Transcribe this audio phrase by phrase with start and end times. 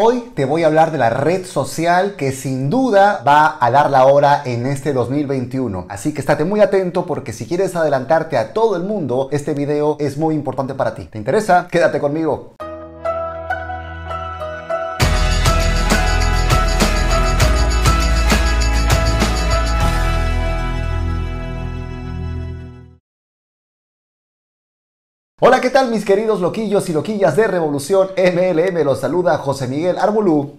[0.00, 3.90] Hoy te voy a hablar de la red social que sin duda va a dar
[3.90, 5.86] la hora en este 2021.
[5.88, 9.96] Así que estate muy atento porque si quieres adelantarte a todo el mundo, este video
[9.98, 11.06] es muy importante para ti.
[11.06, 11.66] ¿Te interesa?
[11.68, 12.54] Quédate conmigo.
[25.40, 28.82] Hola, ¿qué tal mis queridos loquillos y loquillas de Revolución MLM?
[28.82, 30.54] Los saluda José Miguel Arbulú.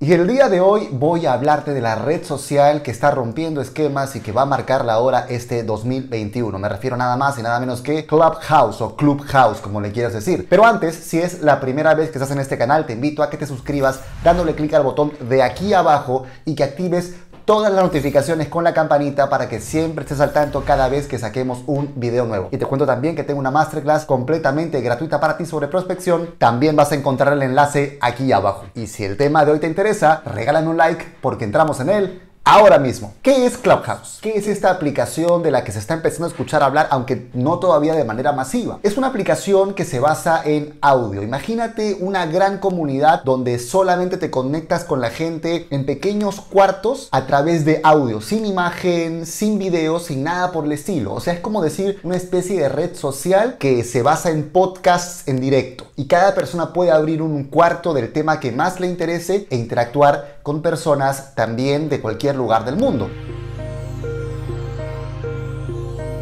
[0.00, 3.60] Y el día de hoy voy a hablarte de la red social que está rompiendo
[3.60, 6.58] esquemas y que va a marcar la hora este 2021.
[6.58, 10.48] Me refiero nada más y nada menos que Clubhouse o Clubhouse, como le quieras decir.
[10.50, 13.30] Pero antes, si es la primera vez que estás en este canal, te invito a
[13.30, 17.14] que te suscribas dándole clic al botón de aquí abajo y que actives
[17.48, 21.18] todas las notificaciones con la campanita para que siempre estés al tanto cada vez que
[21.18, 22.50] saquemos un video nuevo.
[22.52, 26.34] Y te cuento también que tengo una masterclass completamente gratuita para ti sobre prospección.
[26.36, 28.66] También vas a encontrar el enlace aquí abajo.
[28.74, 32.27] Y si el tema de hoy te interesa, regálame un like porque entramos en él
[32.48, 33.12] ahora mismo.
[33.20, 34.20] ¿Qué es Clubhouse?
[34.22, 37.58] ¿Qué es esta aplicación de la que se está empezando a escuchar hablar, aunque no
[37.58, 38.78] todavía de manera masiva?
[38.82, 41.22] Es una aplicación que se basa en audio.
[41.22, 47.26] Imagínate una gran comunidad donde solamente te conectas con la gente en pequeños cuartos a
[47.26, 51.12] través de audio, sin imagen, sin video, sin nada por el estilo.
[51.12, 55.28] O sea, es como decir una especie de red social que se basa en podcasts
[55.28, 55.84] en directo.
[55.96, 60.38] Y cada persona puede abrir un cuarto del tema que más le interese e interactuar
[60.42, 63.10] con personas también de cualquier lugar del mundo.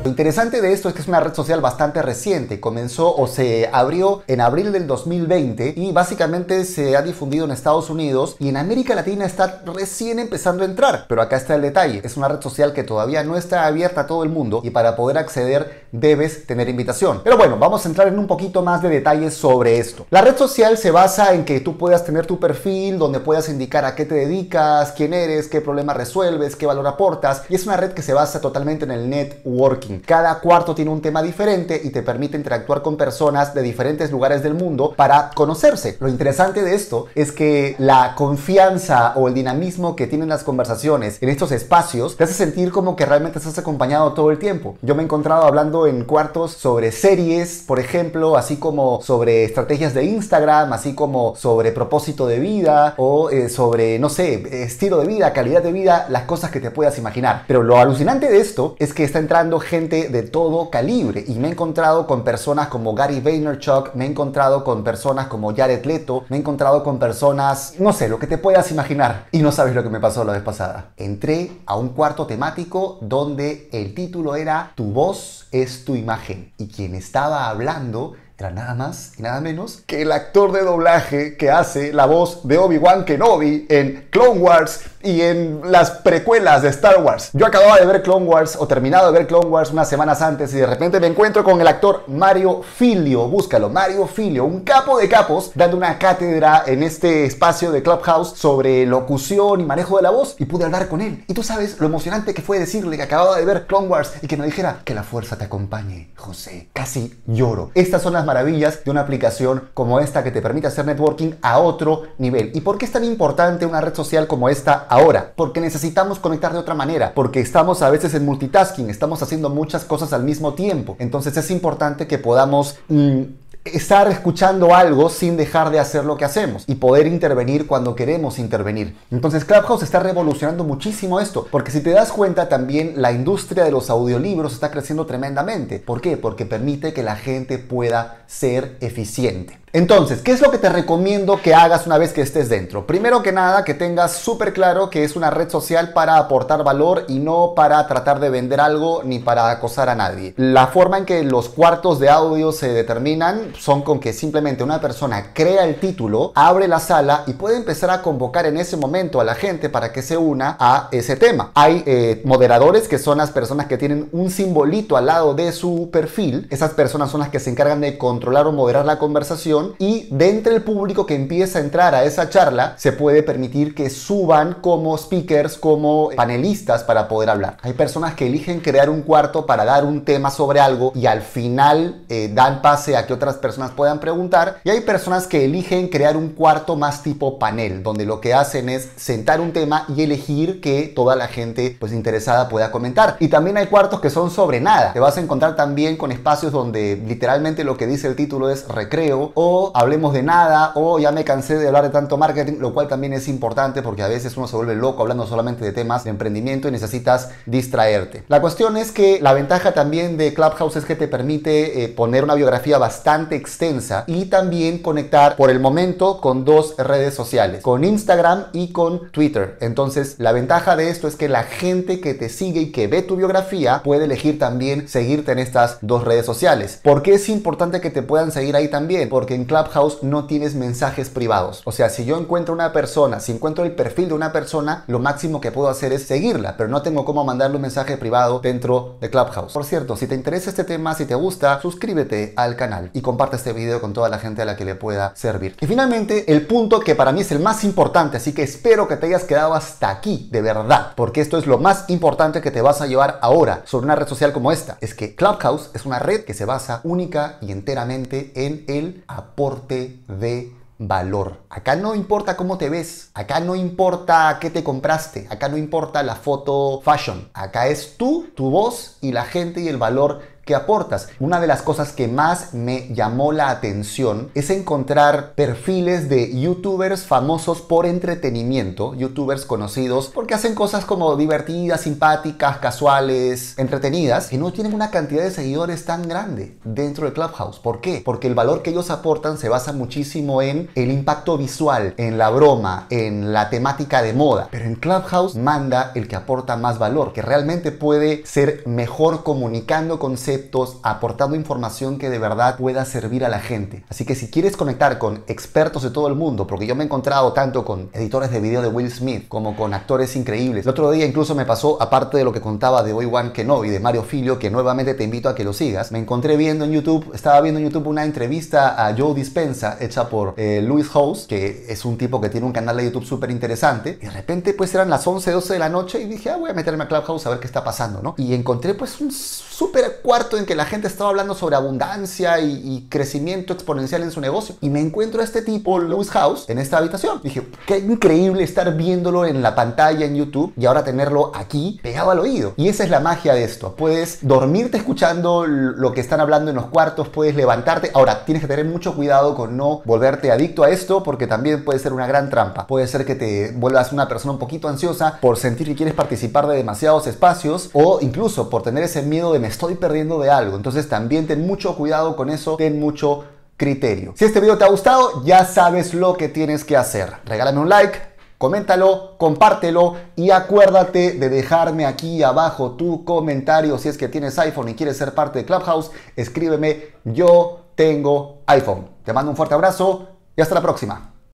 [0.07, 2.61] Lo interesante de esto es que es una red social bastante reciente.
[2.61, 7.91] Comenzó o se abrió en abril del 2020 y básicamente se ha difundido en Estados
[7.91, 11.07] Unidos y en América Latina está recién empezando a entrar.
[11.09, 12.03] Pero acá está el detalle.
[12.05, 14.95] Es una red social que todavía no está abierta a todo el mundo y para
[14.95, 17.23] poder acceder debes tener invitación.
[17.25, 20.07] Pero bueno, vamos a entrar en un poquito más de detalles sobre esto.
[20.11, 23.85] La red social se basa en que tú puedas tener tu perfil donde puedas indicar
[23.85, 27.77] a qué te dedicas, quién eres, qué problema resuelves, qué valor aportas y es una
[27.77, 29.96] red que se basa totalmente en el networking.
[30.05, 34.43] Cada cuarto tiene un tema diferente y te permite interactuar con personas de diferentes lugares
[34.43, 35.97] del mundo para conocerse.
[36.01, 41.23] Lo interesante de esto es que la confianza o el dinamismo que tienen las conversaciones
[41.23, 44.77] en estos espacios te hace sentir como que realmente estás acompañado todo el tiempo.
[44.83, 49.95] Yo me he encontrado hablando en cuartos sobre series, por ejemplo, así como sobre estrategias
[49.95, 55.07] de Instagram, así como sobre propósito de vida o eh, sobre, no sé, estilo de
[55.07, 57.45] vida, calidad de vida, las cosas que te puedas imaginar.
[57.47, 61.49] Pero lo alucinante de esto es que está entrando gente de todo calibre y me
[61.49, 66.25] he encontrado con personas como Gary Vaynerchuk, me he encontrado con personas como Jared Leto,
[66.29, 69.27] me he encontrado con personas, no sé, lo que te puedas imaginar.
[69.33, 70.93] Y no sabes lo que me pasó la vez pasada.
[70.97, 76.69] Entré a un cuarto temático donde el título era Tu voz es tu imagen y
[76.69, 81.51] quien estaba hablando era nada más y nada menos que el actor de doblaje que
[81.51, 87.01] hace la voz de Obi-Wan Kenobi en Clone Wars y en las precuelas de Star
[87.01, 87.31] Wars.
[87.33, 90.53] Yo acababa de ver Clone Wars o terminado de ver Clone Wars unas semanas antes
[90.53, 93.29] y de repente me encuentro con el actor Mario Filio.
[93.29, 98.33] Búscalo, Mario Filio, un capo de capos, dando una cátedra en este espacio de Clubhouse
[98.37, 101.25] sobre locución y manejo de la voz y pude hablar con él.
[101.29, 104.27] Y tú sabes lo emocionante que fue decirle que acababa de ver Clone Wars y
[104.27, 106.69] que me dijera que la fuerza te acompañe, José.
[106.73, 107.71] Casi lloro.
[107.75, 111.59] Estas son las maravillas de una aplicación como esta que te permite hacer networking a
[111.59, 112.51] otro nivel.
[112.55, 115.33] ¿Y por qué es tan importante una red social como esta ahora?
[115.37, 119.85] Porque necesitamos conectar de otra manera, porque estamos a veces en multitasking, estamos haciendo muchas
[119.85, 120.97] cosas al mismo tiempo.
[120.99, 122.79] Entonces es importante que podamos...
[122.89, 123.23] Mm,
[123.67, 128.39] estar escuchando algo sin dejar de hacer lo que hacemos y poder intervenir cuando queremos
[128.39, 128.97] intervenir.
[129.11, 133.73] Entonces Clubhouse está revolucionando muchísimo esto, porque si te das cuenta también la industria de
[133.73, 135.79] los audiolibros está creciendo tremendamente.
[135.79, 136.17] ¿Por qué?
[136.17, 139.59] Porque permite que la gente pueda ser eficiente.
[139.73, 142.87] Entonces, ¿qué es lo que te recomiendo que hagas una vez que estés dentro?
[142.87, 147.05] Primero que nada, que tengas súper claro que es una red social para aportar valor
[147.09, 150.33] y no para tratar de vender algo ni para acosar a nadie.
[150.37, 154.81] La forma en que los cuartos de audio se determinan son con que simplemente una
[154.81, 159.21] persona crea el título, abre la sala y puede empezar a convocar en ese momento
[159.21, 161.51] a la gente para que se una a ese tema.
[161.55, 165.91] Hay eh, moderadores que son las personas que tienen un simbolito al lado de su
[165.93, 166.47] perfil.
[166.51, 170.53] Esas personas son las que se encargan de controlar o moderar la conversación y dentro
[170.53, 174.97] del público que empieza a entrar a esa charla se puede permitir que suban como
[174.97, 177.57] speakers, como panelistas para poder hablar.
[177.63, 181.23] Hay personas que eligen crear un cuarto para dar un tema sobre algo y al
[181.23, 185.89] final eh, dan pase a que otras personas puedan preguntar y hay personas que eligen
[185.89, 190.03] crear un cuarto más tipo panel donde lo que hacen es sentar un tema y
[190.03, 194.31] elegir que toda la gente pues interesada pueda comentar y también hay cuartos que son
[194.31, 198.17] sobre nada te vas a encontrar también con espacios donde literalmente lo que dice el
[198.17, 202.17] título es recreo o hablemos de nada o ya me cansé de hablar de tanto
[202.17, 205.65] marketing, lo cual también es importante porque a veces uno se vuelve loco hablando solamente
[205.65, 208.25] de temas de emprendimiento y necesitas distraerte.
[208.29, 212.25] La cuestión es que la ventaja también de Clubhouse es que te permite eh, poner
[212.25, 217.85] una biografía bastante extensa y también conectar por el momento con dos redes sociales, con
[217.85, 219.57] Instagram y con Twitter.
[219.61, 223.03] Entonces, la ventaja de esto es que la gente que te sigue y que ve
[223.03, 226.81] tu biografía puede elegir también seguirte en estas dos redes sociales.
[226.83, 229.09] ¿Por qué es importante que te puedan seguir ahí también?
[229.09, 231.63] Porque en Clubhouse no tienes mensajes privados.
[231.65, 234.99] O sea, si yo encuentro una persona, si encuentro el perfil de una persona, lo
[234.99, 238.97] máximo que puedo hacer es seguirla, pero no tengo cómo mandarle un mensaje privado dentro
[239.01, 239.53] de Clubhouse.
[239.53, 243.37] Por cierto, si te interesa este tema, si te gusta, suscríbete al canal y comparte
[243.37, 245.55] este video con toda la gente a la que le pueda servir.
[245.61, 248.97] Y finalmente, el punto que para mí es el más importante, así que espero que
[248.97, 252.63] te hayas quedado hasta aquí, de verdad, porque esto es lo más importante que te
[252.63, 254.79] vas a llevar ahora sobre una red social como esta.
[254.81, 260.01] Es que Clubhouse es una red que se basa única y enteramente en el aporte
[260.09, 261.43] de valor.
[261.49, 266.03] Acá no importa cómo te ves, acá no importa qué te compraste, acá no importa
[266.03, 270.55] la foto fashion, acá es tú, tu voz y la gente y el valor que
[270.55, 271.09] aportas.
[271.19, 277.03] Una de las cosas que más me llamó la atención es encontrar perfiles de youtubers
[277.03, 284.53] famosos por entretenimiento, youtubers conocidos porque hacen cosas como divertidas, simpáticas, casuales, entretenidas, y no
[284.53, 287.59] tienen una cantidad de seguidores tan grande dentro de Clubhouse.
[287.59, 288.03] ¿Por qué?
[288.05, 292.31] Porque el valor que ellos aportan se basa muchísimo en el impacto visual, en la
[292.31, 294.47] broma, en la temática de moda.
[294.53, 299.99] Pero en Clubhouse manda el que aporta más valor, que realmente puede ser mejor comunicando
[299.99, 300.36] conceptos
[300.83, 303.85] aportando información que de verdad pueda servir a la gente.
[303.89, 306.87] Así que si quieres conectar con expertos de todo el mundo, porque yo me he
[306.87, 310.65] encontrado tanto con editores de video de Will Smith como con actores increíbles.
[310.65, 313.81] El otro día incluso me pasó, aparte de lo que contaba de Obi-Wan Kenobi, de
[313.81, 317.13] Mario Filio, que nuevamente te invito a que lo sigas, me encontré viendo en YouTube,
[317.15, 321.67] estaba viendo en YouTube una entrevista a Joe Dispensa hecha por eh, Louis House, que
[321.69, 323.99] es un tipo que tiene un canal de YouTube súper interesante.
[324.01, 326.51] Y de repente pues eran las 11, 12 de la noche y dije, ah, voy
[326.51, 328.15] a meterme a Clubhouse a ver qué está pasando, ¿no?
[328.19, 332.87] Y encontré pues un súper cuarto en que la gente estaba hablando sobre abundancia y,
[332.89, 334.57] crecimiento exponencial en su negocio.
[334.61, 337.21] Y me encuentro a este tipo, Lewis House, en esta habitación.
[337.23, 342.11] Dije, qué increíble estar viéndolo en la pantalla en YouTube y ahora tenerlo aquí pegado
[342.11, 342.55] al oído.
[342.57, 343.75] Y esa es la magia de esto.
[343.77, 347.91] Puedes dormirte escuchando lo que están hablando en los cuartos, puedes levantarte.
[347.95, 351.79] Ahora, tienes que tener mucho cuidado con no volverte adicto a esto porque también puede
[351.79, 352.67] ser una gran trampa.
[352.67, 356.47] Puede ser que te vuelvas una persona un poquito ansiosa por sentir que quieres participar
[356.47, 360.57] de demasiados espacios o incluso por tener ese miedo de estoy perdiendo de algo.
[360.57, 363.25] Entonces también ten mucho cuidado con eso, ten mucho
[363.57, 364.13] criterio.
[364.17, 367.13] Si este video te ha gustado, ya sabes lo que tienes que hacer.
[367.25, 367.99] Regálame un like,
[368.39, 374.69] coméntalo, compártelo y acuérdate de dejarme aquí abajo tu comentario si es que tienes iPhone
[374.69, 378.89] y quieres ser parte de Clubhouse, escríbeme yo tengo iPhone.
[379.05, 381.16] Te mando un fuerte abrazo y hasta la próxima.